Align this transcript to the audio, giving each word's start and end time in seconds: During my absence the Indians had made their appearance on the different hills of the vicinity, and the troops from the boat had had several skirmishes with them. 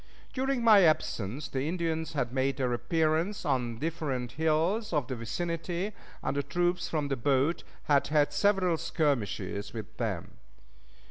During 0.33 0.63
my 0.63 0.81
absence 0.81 1.47
the 1.47 1.67
Indians 1.67 2.13
had 2.13 2.33
made 2.33 2.57
their 2.57 2.73
appearance 2.73 3.45
on 3.45 3.75
the 3.75 3.79
different 3.81 4.31
hills 4.31 4.93
of 4.93 5.05
the 5.05 5.15
vicinity, 5.15 5.93
and 6.23 6.35
the 6.35 6.41
troops 6.41 6.89
from 6.89 7.07
the 7.09 7.15
boat 7.15 7.63
had 7.83 8.07
had 8.07 8.33
several 8.33 8.77
skirmishes 8.79 9.73
with 9.73 9.97
them. 9.97 10.37